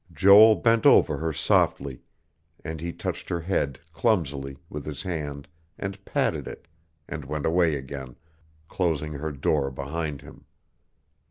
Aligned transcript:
Joel 0.11 0.55
bent 0.55 0.87
over 0.87 1.17
her 1.17 1.31
softly; 1.31 2.01
and 2.65 2.81
he 2.81 2.91
touched 2.91 3.29
her 3.29 3.41
head, 3.41 3.77
clumsily, 3.93 4.57
with 4.67 4.83
his 4.83 5.03
hand, 5.03 5.47
and 5.77 6.03
patted 6.05 6.47
it, 6.47 6.67
and 7.07 7.23
went 7.23 7.45
away 7.45 7.75
again, 7.75 8.15
closing 8.67 9.13
her 9.13 9.31
door 9.31 9.69
behind 9.69 10.21
him. 10.23 10.45